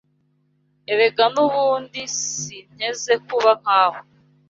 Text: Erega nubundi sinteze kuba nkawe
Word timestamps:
Erega 0.91 1.25
nubundi 1.33 2.01
sinteze 2.19 3.13
kuba 3.27 3.51
nkawe 3.61 3.99